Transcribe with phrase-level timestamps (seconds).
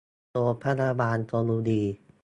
[0.31, 1.81] โรงพยาบาลชลบุรี